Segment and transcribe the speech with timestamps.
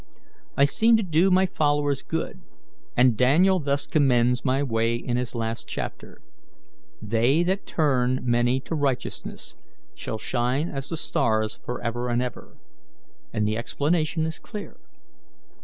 [0.57, 2.41] I seemed to do my followers good,
[2.97, 6.23] and Daniel thus commends my way in his last chapter:
[7.03, 9.57] 'They that turn many to righteousness
[9.93, 12.57] shall shine as the stars forever and ever,'
[13.31, 14.77] and the explanation is clear.